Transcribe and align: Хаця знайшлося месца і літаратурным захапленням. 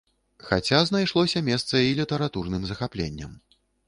Хаця 0.45 0.77
знайшлося 0.89 1.43
месца 1.49 1.81
і 1.87 1.93
літаратурным 1.99 2.65
захапленням. 2.71 3.37